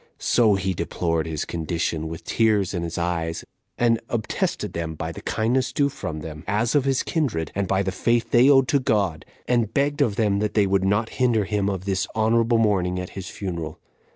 [0.17, 3.45] So he deplored his condition, with tears in his eyes,
[3.77, 7.83] and obtested them by the kindness due from them, as of his kindred, and by
[7.83, 11.45] the faith they owed to God, and begged of them that they would not hinder
[11.45, 13.77] him of this honorable mourning at his funeral.